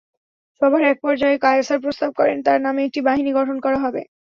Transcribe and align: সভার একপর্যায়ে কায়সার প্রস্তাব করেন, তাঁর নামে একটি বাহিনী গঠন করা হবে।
সভার 0.61 0.83
একপর্যায়ে 0.85 1.37
কায়সার 1.37 1.79
প্রস্তাব 1.83 2.11
করেন, 2.19 2.37
তাঁর 2.45 2.59
নামে 2.61 2.81
একটি 2.83 2.99
বাহিনী 3.07 3.31
গঠন 3.39 3.57
করা 3.65 3.77
হবে। 3.85 4.01